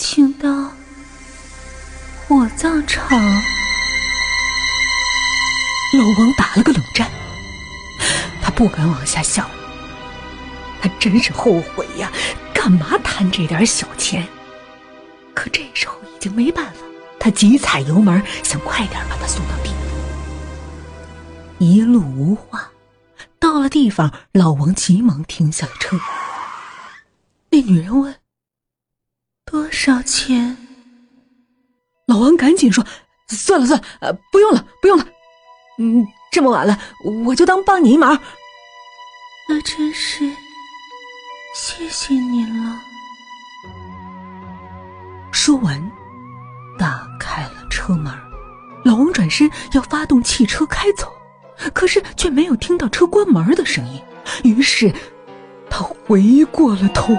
[0.00, 0.48] 请到
[2.26, 3.20] 火葬场。
[5.92, 7.06] 老王打了个冷战，
[8.40, 9.46] 他不敢往下想，
[10.80, 12.10] 他真是后悔呀，
[12.54, 14.26] 干嘛贪这点小钱？
[15.34, 16.80] 可这时候已经没办法，
[17.18, 19.70] 他急踩油门，想快点把他送到地。
[21.58, 22.70] 一路无话，
[23.38, 26.00] 到了地方，老王急忙停下了车。
[27.50, 28.14] 那女人问
[29.82, 30.56] ：“少钱？”
[32.06, 32.84] 老王赶紧说
[33.28, 35.06] ：“算了算了，呃，不用了，不用了。
[35.78, 36.78] 嗯，这么晚了，
[37.24, 38.18] 我就当帮你一忙。”
[39.48, 40.30] 那真是
[41.54, 42.80] 谢谢你了。
[45.32, 45.90] 说完，
[46.78, 48.12] 打开了车门。
[48.84, 51.10] 老王转身要发动汽车开走。
[51.74, 54.02] 可是却没有听到车关门的声音，
[54.44, 54.90] 于是
[55.68, 57.14] 他回过了头。